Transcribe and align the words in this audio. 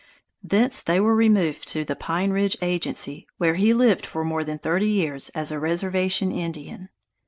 Thence 0.43 0.81
they 0.81 0.99
were 0.99 1.13
removed 1.15 1.67
to 1.67 1.85
the 1.85 1.95
Pine 1.95 2.31
Ridge 2.31 2.57
agency, 2.63 3.27
where 3.37 3.53
he 3.53 3.71
lived 3.71 4.03
for 4.07 4.23
more 4.25 4.43
than 4.43 4.57
thirty 4.57 4.89
years 4.89 5.29
as 5.35 5.51
a 5.51 5.59
"reservation 5.59 6.31
Indian." 6.31 6.89